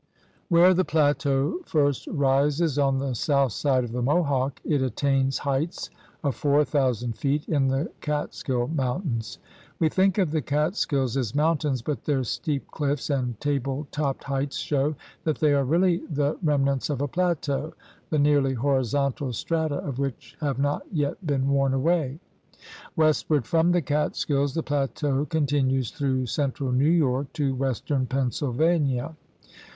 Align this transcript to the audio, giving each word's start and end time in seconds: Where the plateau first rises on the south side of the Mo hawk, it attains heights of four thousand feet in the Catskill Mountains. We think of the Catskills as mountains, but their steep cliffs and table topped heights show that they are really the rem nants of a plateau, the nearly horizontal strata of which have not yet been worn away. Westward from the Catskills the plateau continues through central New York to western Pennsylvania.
Where 0.49 0.73
the 0.73 0.83
plateau 0.83 1.59
first 1.63 2.07
rises 2.07 2.79
on 2.79 2.97
the 2.97 3.13
south 3.13 3.51
side 3.51 3.83
of 3.83 3.91
the 3.91 4.01
Mo 4.01 4.23
hawk, 4.23 4.59
it 4.65 4.81
attains 4.81 5.37
heights 5.37 5.91
of 6.23 6.33
four 6.33 6.65
thousand 6.65 7.19
feet 7.19 7.47
in 7.47 7.67
the 7.67 7.87
Catskill 8.01 8.67
Mountains. 8.69 9.37
We 9.77 9.89
think 9.89 10.17
of 10.17 10.31
the 10.31 10.41
Catskills 10.41 11.15
as 11.17 11.35
mountains, 11.35 11.83
but 11.83 12.03
their 12.03 12.23
steep 12.23 12.65
cliffs 12.71 13.11
and 13.11 13.39
table 13.39 13.85
topped 13.91 14.23
heights 14.23 14.57
show 14.57 14.95
that 15.23 15.37
they 15.37 15.53
are 15.53 15.63
really 15.63 15.97
the 16.09 16.35
rem 16.41 16.65
nants 16.65 16.89
of 16.89 16.99
a 16.99 17.07
plateau, 17.07 17.75
the 18.09 18.17
nearly 18.17 18.55
horizontal 18.55 19.33
strata 19.33 19.75
of 19.75 19.99
which 19.99 20.35
have 20.39 20.57
not 20.57 20.81
yet 20.91 21.23
been 21.27 21.47
worn 21.47 21.75
away. 21.75 22.17
Westward 22.95 23.45
from 23.45 23.71
the 23.71 23.83
Catskills 23.83 24.55
the 24.55 24.63
plateau 24.63 25.25
continues 25.27 25.91
through 25.91 26.25
central 26.25 26.71
New 26.71 26.89
York 26.89 27.31
to 27.33 27.53
western 27.53 28.07
Pennsylvania. 28.07 29.15